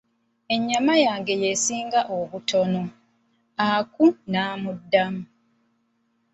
[0.55, 2.83] Ennyama yange y'esinga obutono,
[3.71, 5.23] Aku n'amudamu.